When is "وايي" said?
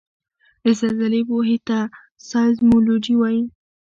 3.17-3.43